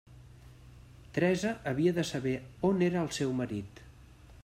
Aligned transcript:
Teresa 1.17 1.51
havia 1.73 1.93
de 1.99 2.07
saber 2.13 2.35
on 2.71 2.85
era 2.91 3.05
el 3.07 3.15
seu 3.19 3.39
marit. 3.43 3.89